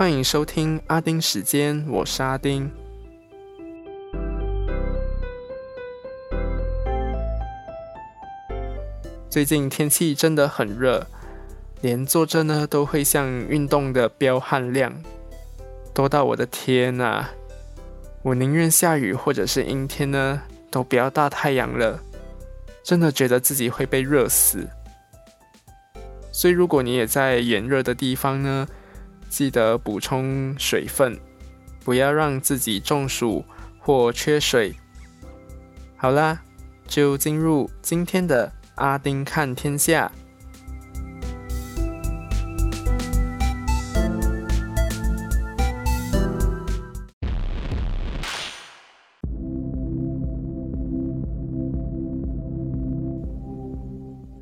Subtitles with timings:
[0.00, 2.70] 欢迎收听阿丁时间，我是阿丁。
[9.28, 11.06] 最近天气真的很热，
[11.82, 14.90] 连坐着呢都会像运动的飙汗量，
[15.92, 17.26] 多到我的天呐！
[18.22, 20.40] 我宁愿下雨或者是阴天呢，
[20.70, 22.00] 都不要大太阳了，
[22.82, 24.66] 真的觉得自己会被热死。
[26.32, 28.66] 所以如果你也在炎热的地方呢？
[29.30, 31.16] 记得补充水分，
[31.84, 33.44] 不要让自己中暑
[33.78, 34.74] 或缺水。
[35.96, 36.42] 好啦，
[36.86, 40.10] 就进入今天的阿丁看天下。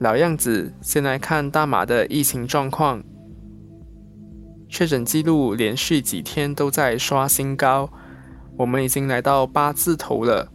[0.01, 3.03] 老样子，先来看大马的疫情状况。
[4.69, 7.91] 确诊记录连续几天都在刷新高，
[8.59, 10.53] 我们已经来到八字头了。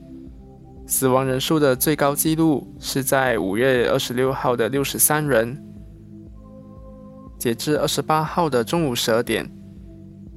[0.86, 5.58] 死亡人数的最高记录是在五月二十六号的六十三人。
[7.40, 9.50] 截至二十八号的中午十二点，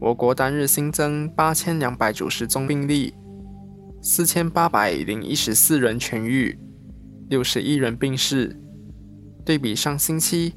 [0.00, 3.14] 我国单日新增八千两百九十宗病例，
[4.00, 6.58] 四千八百零一十四人痊愈，
[7.28, 8.58] 六十一人病逝。
[9.44, 10.54] 对比上星期。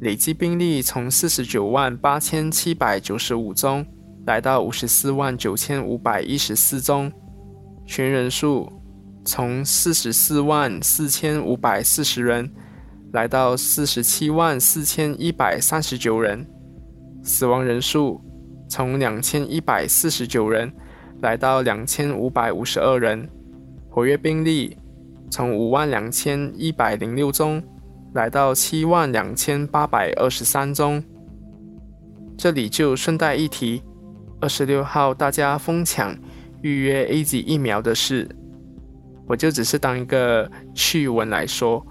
[0.00, 3.86] 累计病例从四十九万八千七百九十五宗
[4.26, 7.10] 来到五十四万九千五百一十四宗，
[7.86, 8.70] 全人数
[9.24, 12.50] 从四十四万四千五百四十人
[13.12, 16.44] 来到四十七万四千一百三十九人，
[17.22, 18.20] 死亡人数
[18.68, 20.70] 从两千一百四十九人
[21.22, 23.30] 来到两千五百五十二人，
[23.88, 24.76] 活跃病例
[25.30, 27.62] 从五万两千一百零六宗。
[28.14, 31.02] 来到七万两千八百二十三宗，
[32.38, 33.82] 这里就顺带一提，
[34.40, 36.16] 二十六号大家疯抢
[36.62, 38.28] 预约 A 级疫苗的事，
[39.26, 41.84] 我就只是当一个趣闻来说。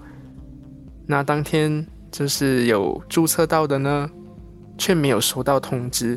[1.06, 4.08] 那当天就是有注册到的呢，
[4.78, 6.16] 却没有收到通知；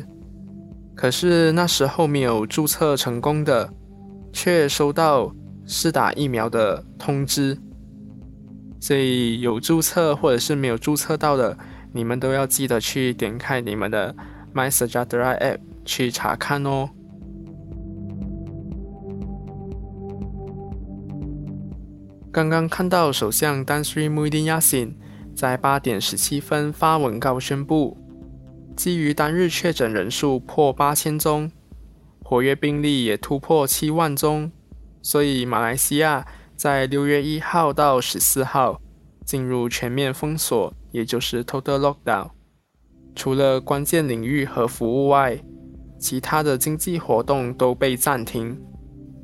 [0.94, 3.70] 可是那时候没有注册成功的，
[4.32, 5.30] 却收到
[5.66, 7.58] 试打疫苗的通知。
[8.80, 11.58] 所以有注册或者是没有注册到的，
[11.92, 14.14] 你们都要记得去点开你们的
[14.54, 16.90] My s a j a d r a App 去查看哦。
[22.30, 24.96] 刚刚看到首相丹斯里穆迪亚辛
[25.34, 27.96] 在八点十七分发文告宣布，
[28.76, 31.50] 基于单日确诊人数破八千宗，
[32.22, 34.52] 活跃病例也突破七万宗，
[35.02, 36.24] 所以马来西亚。
[36.58, 38.80] 在六月一号到十四号
[39.24, 42.30] 进入全面封锁，也就是 total lockdown。
[43.14, 45.38] 除了关键领域和服务外，
[46.00, 48.60] 其他的经济活动都被暂停。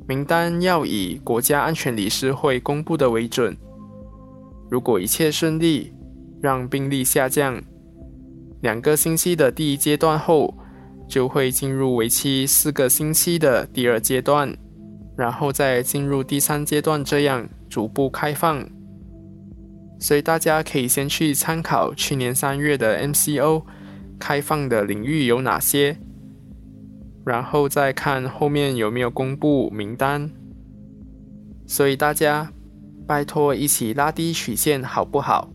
[0.07, 3.57] 名单要以国家安全理事会公布的为准。
[4.71, 5.93] 如果一切顺利，
[6.41, 7.61] 让病例下降，
[8.61, 10.57] 两个星期的第一阶段后，
[11.05, 14.55] 就会进入为期四个星期的第二阶段。
[15.17, 18.67] 然后再进入第三阶段，这样逐步开放。
[19.99, 23.63] 所以大家可以先去参考去年三月的 MCO
[24.19, 25.97] 开放的领域有哪些，
[27.25, 30.29] 然后再看后面有没有公布名单。
[31.65, 32.51] 所以大家
[33.07, 35.49] 拜托一起拉低曲线好不好？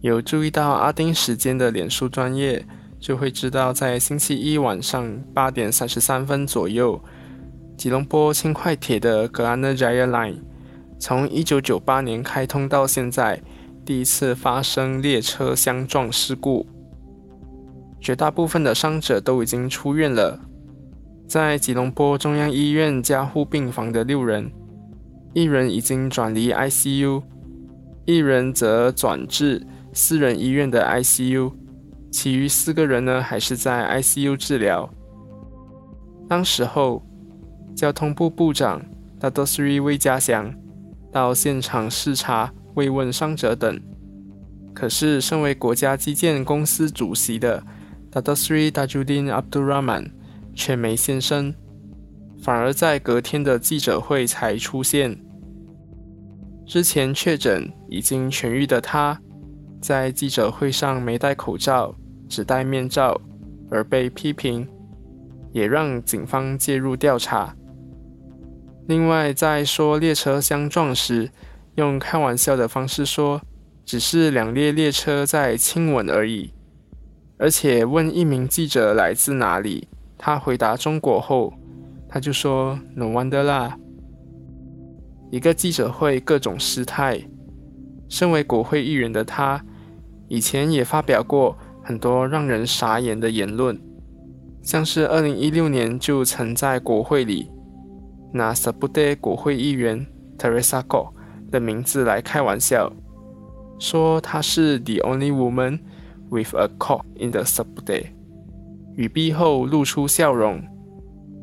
[0.00, 2.64] 有注意到阿丁时间的脸书专业？
[2.98, 7.00] 就会知道，在星期一晚上八点三十三分左右，
[7.76, 10.36] 吉隆坡轻快铁的格兰纳 Jaya Line
[10.98, 13.42] 从一九九八年开通到现在，
[13.84, 16.66] 第一次发生列车相撞事故。
[18.00, 20.40] 绝大部分的伤者都已经出院了。
[21.28, 24.50] 在吉隆坡中央医院加护病房的六人，
[25.34, 27.22] 一人已经转离 ICU，
[28.04, 31.52] 一人则转至私人医院的 ICU。
[32.16, 34.88] 其余四个人呢，还是在 ICU 治疗。
[36.26, 37.04] 当时候，
[37.74, 38.80] 交通部部长
[39.20, 40.50] Dato Sri 魏家祥
[41.12, 43.78] 到现场视察、慰问伤者等。
[44.72, 47.62] 可是，身为国家基建公司主席的
[48.10, 50.12] Dato Sri Tajudin Abdul Rahman
[50.54, 51.54] 却没现身，
[52.40, 55.22] 反而在隔天的记者会才出现。
[56.64, 59.20] 之前确诊已经痊愈的他，
[59.82, 61.94] 在记者会上没戴口罩。
[62.28, 63.20] 只戴面罩
[63.70, 64.66] 而被批评，
[65.52, 67.54] 也让警方介入调查。
[68.86, 71.30] 另外，在说列车相撞时，
[71.74, 73.40] 用开玩笑的方式说
[73.84, 76.52] 只是两列列车在亲吻而已。
[77.38, 81.52] 而且问一名记者来自哪里，他回答中国后，
[82.08, 83.76] 他就说 “No wonder 啦”。
[85.30, 87.20] 一个记者会各种失态。
[88.08, 89.62] 身为国会议员的他，
[90.28, 93.78] 以前也发表过很多让人傻眼的言论，
[94.60, 97.48] 像是2016年就曾在国会里
[98.32, 100.04] 拿 Subud 国会议员
[100.36, 101.14] Teresa Go
[101.48, 102.92] 的名字来开玩笑，
[103.78, 105.78] 说她是 the only woman
[106.28, 108.06] with a cock in the Subud。
[108.96, 110.60] 语毕后露出笑容，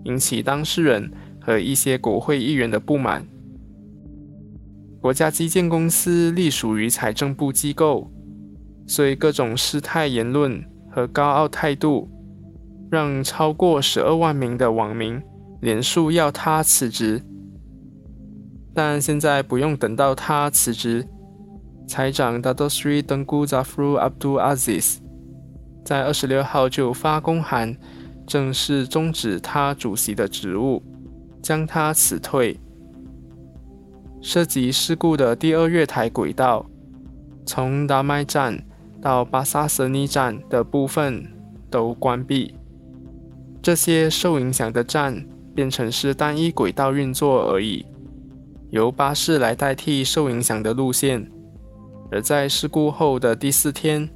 [0.04, 3.26] 引起当事人和一些国会议员的不满。
[5.00, 8.12] 国家基建公司隶属于财政部机构，
[8.86, 12.10] 所以各种失态言论和高傲态度，
[12.92, 15.22] 让超过十二万名的网民
[15.62, 17.22] 连署要他辞职。
[18.74, 21.08] 但现在不用等到他辞职，
[21.88, 24.98] 财长 Dato Sri Tengku Zafrul Abdul Aziz
[25.86, 27.78] 在二十六号就发公函，
[28.26, 30.82] 正式终止他主席的职务，
[31.42, 32.60] 将他辞退。
[34.22, 36.66] 涉及事故的第二月台轨道，
[37.46, 38.58] 从达麦站
[39.04, 41.30] 到巴萨瑟尼站的部分
[41.70, 42.56] 都关闭。
[43.62, 47.86] 这些受影响的站变成是单一轨道运作而已，
[48.70, 51.30] 由巴士来代替受影响的路线。
[52.10, 54.10] 而在事故后的第四天，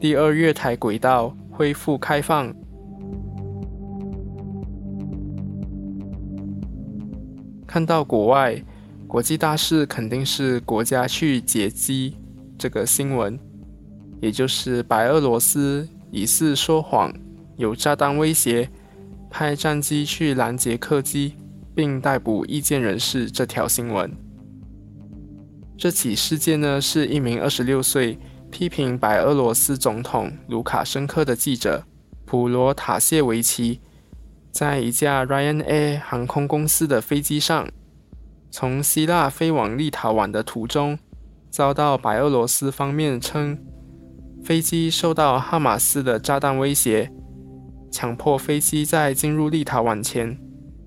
[0.00, 2.52] 第二月台轨道恢复开放。
[7.64, 8.60] 看到国外。
[9.06, 12.16] 国际大事肯定是国家去劫机
[12.56, 13.36] 这个新闻，
[14.20, 17.12] 也就是白俄罗斯疑似说谎，
[17.56, 18.68] 有炸弹威胁，
[19.30, 21.34] 派战机去拦截客机，
[21.74, 24.10] 并逮捕意见人士这条新闻。
[25.78, 28.18] 这起事件呢，是一名二十六岁
[28.50, 31.84] 批评白俄罗斯总统卢卡申科的记者
[32.26, 33.80] 普罗塔谢维奇，
[34.52, 37.66] 在一架 Ryanair 航空公司的飞机上。
[38.50, 40.98] 从希腊飞往立陶宛的途中，
[41.50, 43.56] 遭到白俄罗斯方面称
[44.42, 47.10] 飞机受到哈马斯的炸弹威胁，
[47.90, 50.36] 强迫飞机在进入立陶宛前，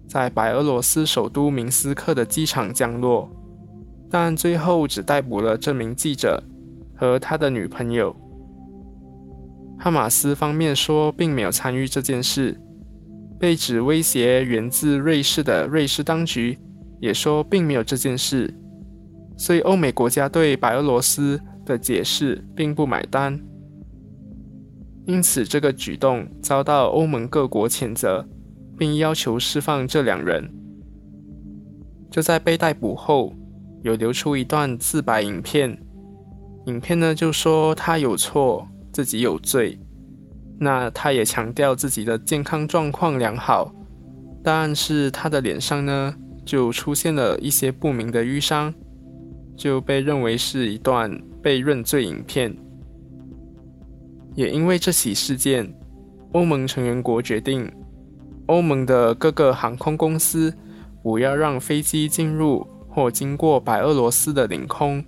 [0.08, 3.30] 在白俄罗斯首都明斯克的机场降落，
[4.10, 6.44] 但最后只逮捕了这名记者
[6.96, 8.16] 和他的女朋友。
[9.80, 12.60] 哈马斯方面说并没有参与这件事，
[13.40, 16.58] 被指威胁源自瑞士的瑞士当局。
[17.00, 18.54] 也说并没有这件事，
[19.38, 23.40] 所以欧美国家对白俄罗斯的解释并不买单，
[25.06, 28.28] 因此这个举动遭到欧盟各国谴责，
[28.78, 30.50] 并要求释放这两人。
[32.10, 33.34] 就在被逮捕后，
[33.82, 35.78] 有流出一段自白影片，
[36.66, 39.80] 影片呢就说他有错，自己有罪，
[40.60, 43.74] 那他也强调自己的健康状况良好，
[44.44, 46.16] 但是他的脸上呢？
[46.46, 48.74] 就出现了一些不明的淤伤，
[49.56, 51.10] 就被认为是一段
[51.44, 52.56] 被认罪影片。
[54.34, 55.72] 也因为这起事件，
[56.32, 57.72] 欧盟成员国决定，
[58.48, 60.52] 欧盟的各个航空公司
[61.04, 65.04] 不要让飞机进入或经过白俄罗斯的领空，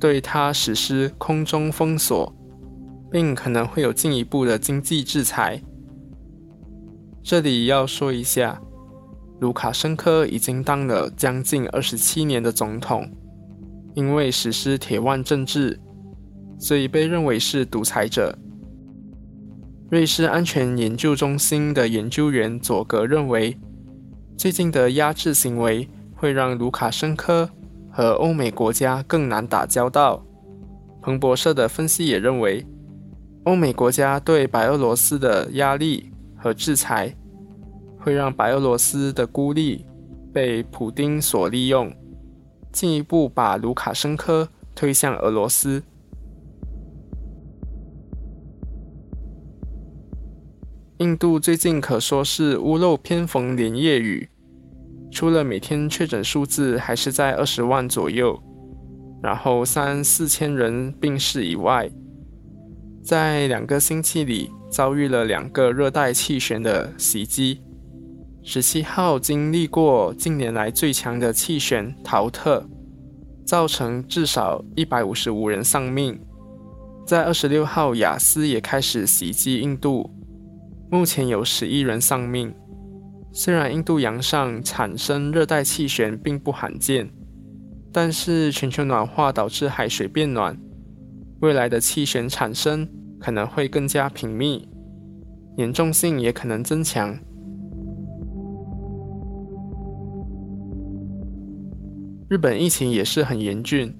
[0.00, 2.34] 对它实施空中封锁，
[3.10, 5.60] 并可能会有进一步的经济制裁。
[7.22, 8.60] 这里要说一下。
[9.40, 13.10] 卢卡申科已经当了将近二十七年的总统，
[13.94, 15.80] 因为实施铁腕政治，
[16.58, 18.36] 所以被认为是独裁者。
[19.90, 23.56] 瑞士安全研究中心的研究员佐格认为，
[24.36, 27.48] 最近的压制行为会让卢卡申科
[27.90, 30.24] 和欧美国家更难打交道。
[31.00, 32.66] 彭博社的分析也认为，
[33.44, 37.14] 欧美国家对白俄罗斯的压力和制裁。
[37.96, 39.82] 会让白俄罗斯的孤立
[40.30, 41.90] 被普丁所利用，
[42.74, 45.84] 进一步把卢卡申科推向俄罗斯。
[50.98, 54.28] 印度最近可说是屋漏偏逢连夜雨，
[55.10, 58.40] 除了每天确诊数字还是在二十万左右，
[59.22, 61.88] 然后三四千人病逝以外，
[63.04, 67.60] 在两个星期里遭遇了两个热带气旋的袭击。
[68.46, 72.68] 十七号经历过近年来最强的气旋陶特，
[73.46, 76.20] 造成至少一百五十五人丧命。
[77.06, 80.10] 在二十六号，雅思也开始袭击印度，
[80.90, 82.54] 目前有十一人丧命。
[83.32, 87.08] 虽然印度洋上产生热带气旋并不罕见，
[87.90, 90.54] 但是全球暖化导致海水变暖，
[91.40, 92.86] 未来的气旋产生
[93.18, 94.68] 可能会更加频密，
[95.56, 97.18] 严重性也可能增强。
[102.28, 103.94] 日本疫情也是很严峻，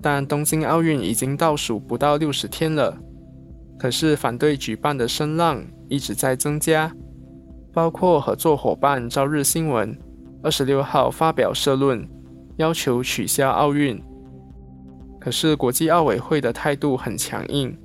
[0.00, 2.98] 但东京奥运已经倒数不到六十天了，
[3.78, 6.90] 可是反对举办的声浪一直在增加，
[7.70, 9.94] 包括合作伙伴朝日新闻
[10.42, 12.08] 二十六号发表社论，
[12.56, 14.02] 要求取消奥运。
[15.20, 17.76] 可是国际奥委会的态度很强硬，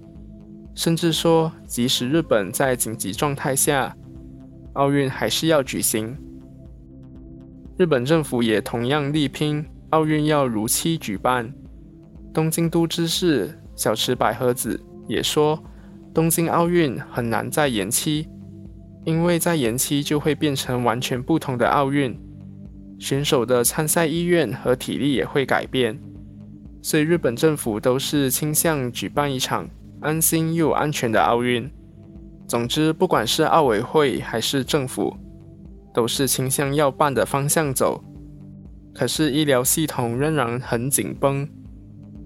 [0.73, 3.93] 甚至说即使日本在紧急状态下，
[4.73, 6.17] 奥运还是要举行。
[7.77, 11.53] 日本政府也同样力拼奥运要如期举办。
[12.33, 15.63] 东京都知事小池百合子也说，
[16.11, 18.27] 东京奥运很难再延期，
[19.05, 22.19] 因为再延期就会变成完全不同的奥运，
[22.97, 25.99] 选手的参赛意愿和体力也会改变。
[26.81, 29.69] 所以日本政府都是倾向举办一场
[30.01, 31.69] 安心又安全的奥运。
[32.47, 35.15] 总之，不管是奥委会还是政府。
[35.97, 38.03] 都是倾向要办的方向走，
[38.93, 41.49] 可是医疗系统仍然很紧绷。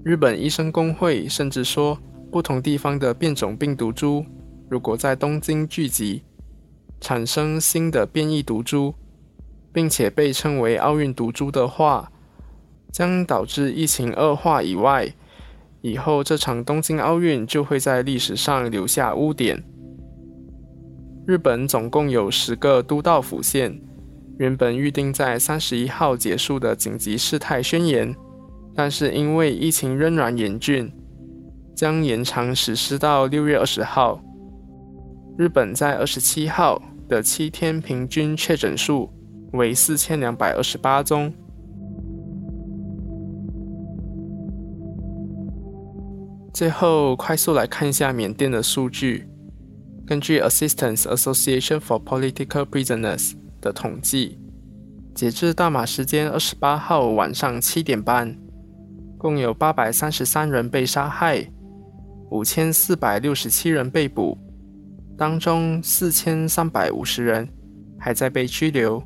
[0.04, 1.98] 日本医生工会甚至说，
[2.30, 4.26] 不同地方的变种病毒株
[4.70, 6.24] 如果在东京聚集，
[7.00, 8.94] 产生新的变异毒株，
[9.72, 12.12] 并且被称为奥运毒株的话，
[12.92, 14.62] 将导致疫情恶化。
[14.62, 15.14] 以外，
[15.80, 19.64] 以后这场东京奥运就会在历史上留下污点。
[21.32, 23.80] 日本总共有十个都道府县，
[24.38, 28.14] 原本预定在三十一号结束的紧急事态宣言，
[28.76, 30.92] 但是因为疫情仍然严峻，
[31.74, 34.22] 将延长实施到六月二十号。
[35.38, 39.10] 日本在二十七号的七天平均确诊数
[39.54, 41.34] 为四千两百二十八宗。
[46.54, 49.30] 最后，快速来看一下缅甸的数据。
[50.12, 54.38] 根据 Assistance Association for Political Prisoners 的统计，
[55.16, 58.38] 截至大马时间二十八号晚上七点半，
[59.18, 61.50] 共有八百三十三人被杀害，
[62.30, 64.38] 五千四百六十七人被捕，
[65.18, 67.48] 当中四千三百五十人
[67.98, 69.02] 还在被拘留。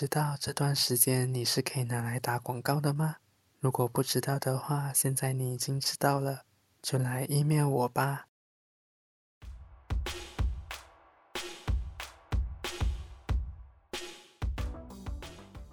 [0.00, 3.16] 知道这段时间你是可以拿来打广告的吗？
[3.58, 6.42] 如果不知道的话，现在你已经知道了，
[6.80, 8.26] 就来 email 我吧。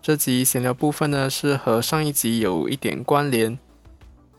[0.02, 3.60] 这集闲聊部分呢，是和上一集有一点关联，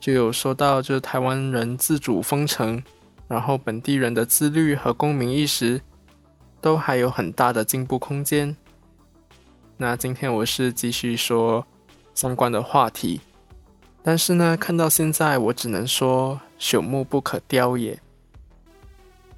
[0.01, 2.83] 就有说到就是台湾人自主封城，
[3.29, 5.81] 然后本地人的自律和公民意识
[6.59, 8.57] 都还有很大的进步空间。
[9.79, 11.63] 那今天我是继续说
[12.15, 13.21] 相关的话题，
[14.01, 17.99] 但是呢，看到现在我只能说朽木不可雕也。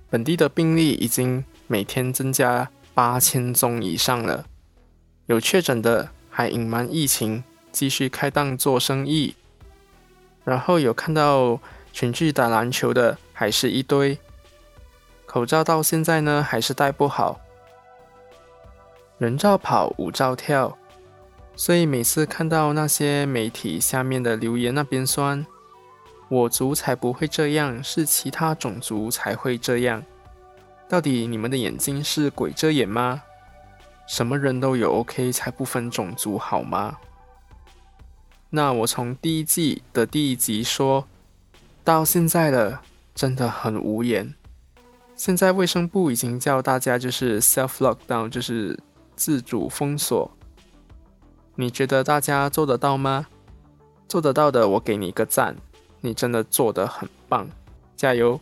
[0.09, 4.45] 本地的病例已经每天增加八千宗以上了，
[5.25, 7.43] 有确诊的还隐瞒疫情，
[7.73, 9.35] 继续开档做生意，
[10.45, 11.59] 然后有看到
[11.91, 14.17] 群聚打篮球的还是一堆，
[15.25, 17.41] 口罩到现在呢还是戴不好。
[19.19, 20.77] 人照跑，舞照跳，
[21.53, 25.45] 所以每次看到那些媒体下面的留言，那边酸，
[26.29, 30.01] 我族才不会这样，是其他种族才会这样。
[30.87, 33.21] 到底你们的眼睛是鬼遮眼吗？
[34.07, 36.97] 什么人都有，OK 才不分种族好吗？
[38.51, 41.05] 那我从第一季的第一集说
[41.83, 42.81] 到现在了，
[43.13, 44.33] 真的很无言。
[45.17, 48.79] 现在卫生部已经叫大家就是 self lockdown，就是。
[49.19, 50.31] 自主封锁，
[51.55, 53.27] 你觉得大家做得到吗？
[54.07, 55.57] 做得到的，我给你一个赞，
[55.99, 57.49] 你真的做得很棒，
[57.97, 58.39] 加油！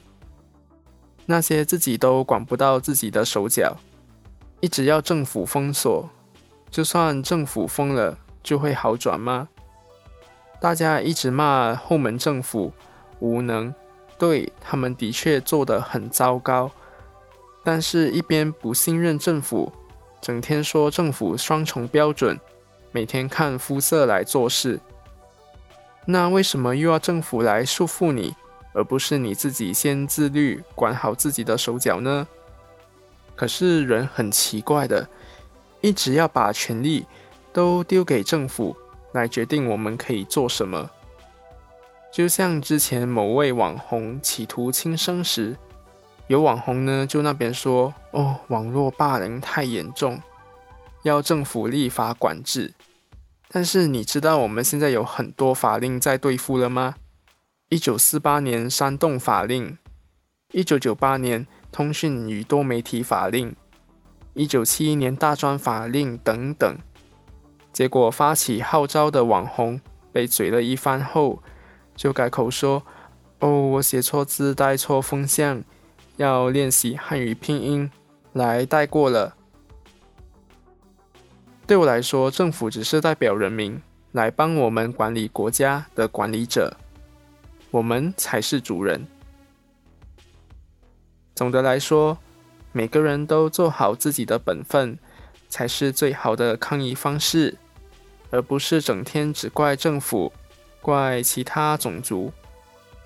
[1.26, 3.76] 那些自己都管不到自己的手脚，
[4.62, 6.08] 一直要政府封锁，
[6.70, 9.50] 就算政府封了，就会好转吗？
[10.62, 12.72] 大家一直骂后门政府
[13.20, 13.74] 无能，
[14.20, 16.70] 对他们的确做得很糟糕，
[17.64, 19.74] 但是一边不信任政府。
[20.22, 22.40] 整天说政府双重标准，
[22.92, 24.80] 每天看肤色来做事，
[26.06, 28.36] 那为什么又要政府来束缚你，
[28.74, 32.28] 而不是你自己先自律，管好自己的手脚呢？
[33.36, 35.08] 可是人很奇怪的，
[35.82, 37.06] 一直要把权力
[37.54, 38.76] 都丢给政府
[39.12, 40.90] 来决定我们可以做什么。
[42.12, 45.56] 就像之前某位网红企图轻生时，
[46.28, 50.22] 有网红呢就那边说，哦，网络霸凌太严重，
[51.04, 52.74] 要政府立法管制。
[53.50, 56.96] 但是你知道我们现在有很多法令在对付了吗？
[57.70, 59.78] 一九四八年煽动法令，
[60.52, 63.56] 一九九八年通讯与多媒体法令，
[64.34, 66.78] 一九七一年大专法令等等。
[67.72, 69.80] 结果发起号召的网红
[70.12, 71.42] 被嘴了一番后，
[71.96, 72.84] 就改口说
[73.40, 75.64] ：“哦，我写错字带错风向，
[76.18, 77.90] 要练习汉语拼音
[78.34, 79.36] 来带过了。”
[81.66, 83.82] 对我来说，政府只是代表人民
[84.12, 86.78] 来帮我们管理国家的管理者，
[87.72, 89.06] 我们才是主人。
[91.36, 92.18] 总的来说，
[92.72, 94.98] 每个人都做好自己的本分，
[95.50, 97.58] 才是最好的抗议方式，
[98.32, 100.32] 而不是整天只怪政府、
[100.82, 102.32] 怪其他种族。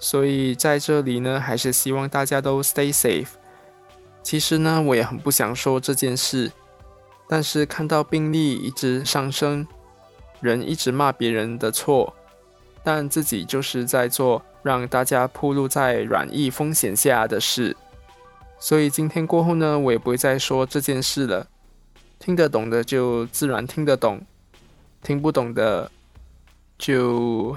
[0.02, 3.28] 所以在这里呢，还是希望大家都 stay safe。
[4.24, 6.52] 其实呢，我也很不想说这件事。
[7.30, 9.66] 但是看到病例一直上升，
[10.42, 12.14] 人一直骂别人的错，
[12.84, 17.78] 但自己就是在做让大家暴露在软疫风险下的事。
[18.60, 21.48] 所以今天过后呢，我也不会再说这件事了。
[22.20, 24.22] 听得懂的就自然听得懂，
[25.02, 25.90] 听不懂的
[26.78, 27.56] 就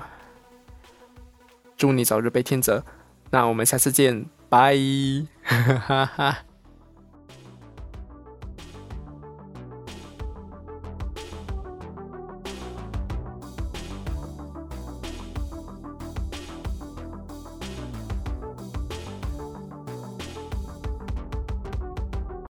[1.84, 2.82] 祝你早日被天泽。
[3.30, 4.74] 那我们下次见，拜。
[5.42, 6.38] 哈哈哈。